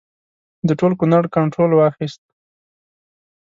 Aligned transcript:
د 0.67 0.69
ټول 0.79 0.91
کنړ 0.99 1.23
کنټرول 1.35 1.71
واخیست. 1.73 2.21